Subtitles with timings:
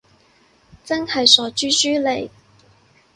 [0.83, 2.31] 真係傻豬豬嚟